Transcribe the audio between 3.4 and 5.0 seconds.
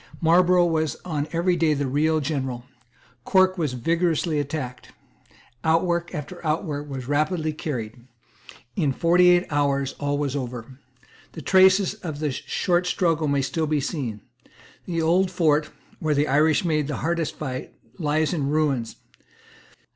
was vigorously attacked.